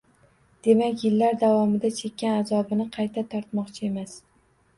[0.67, 4.19] Demak, yillar davomida chekkan azobini qayta tortmoqchi emas...